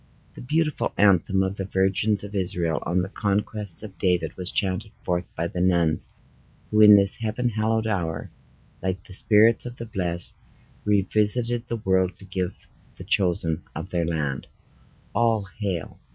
[0.33, 4.91] The beautiful anthem of the virgins of Israel on the conquests of David, was chanted
[5.03, 6.11] forth by the nuns
[6.71, 8.31] who in this heaven hallowed hour,
[8.81, 10.33] like the spirits of the blest,
[10.85, 12.67] revisited the world to give
[12.97, 14.47] the chosen of their land,
[15.13, 15.99] "All hail."